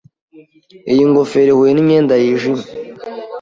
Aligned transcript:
Iyi 0.91 1.03
ngofero 1.09 1.49
ihuye 1.53 1.71
nimyenda 1.73 2.13
yijimye. 2.23 2.65